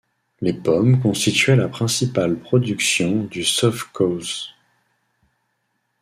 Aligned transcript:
Les 0.39 0.53
pommes 0.53 0.99
constituaient 0.99 1.55
la 1.55 1.67
principale 1.67 2.35
production 2.39 3.25
du 3.25 3.43
sovkhoze. 3.43 4.49